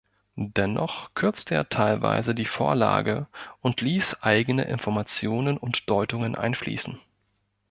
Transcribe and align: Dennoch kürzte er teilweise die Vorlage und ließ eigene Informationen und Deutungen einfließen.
Dennoch 0.35 1.13
kürzte 1.13 1.53
er 1.53 1.69
teilweise 1.69 2.33
die 2.33 2.47
Vorlage 2.47 3.27
und 3.59 3.81
ließ 3.81 4.15
eigene 4.23 4.63
Informationen 4.63 5.59
und 5.59 5.87
Deutungen 5.91 6.33
einfließen. 6.33 6.99